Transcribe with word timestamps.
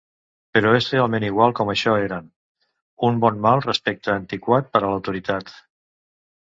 Però 0.57 0.69
és 0.77 0.87
realment 0.93 1.25
igual 1.27 1.53
com 1.59 1.69
això 1.73 1.93
eren, 2.07 2.31
un 3.11 3.23
bon 3.27 3.39
mal 3.47 3.65
respecte 3.69 4.17
antiquat 4.19 4.75
per 4.75 4.85
a 4.85 4.87
l'autoritat. 4.91 5.59